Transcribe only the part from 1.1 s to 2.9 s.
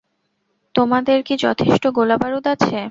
কি যথেষ্ট গোলাবারুদ আছে?